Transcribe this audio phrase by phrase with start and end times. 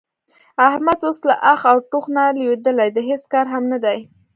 [0.67, 3.99] احمد اوس له اخ او ټوخ نه لوېدلی د هېڅ کار هم نه دی.